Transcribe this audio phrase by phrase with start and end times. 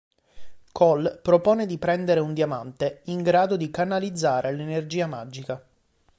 [0.71, 5.63] Kol propone di prendere un diamante in grado di canalizzare l'energia magica.